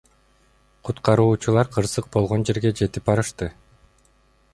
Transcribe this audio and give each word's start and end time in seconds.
Куткаруучулар 0.87 1.69
кырсык 1.75 2.09
болгон 2.15 2.45
жерге 2.51 2.71
жетип 2.81 3.11
барышты. 3.11 3.51